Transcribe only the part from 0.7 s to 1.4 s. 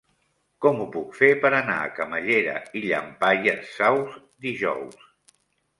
ho puc fer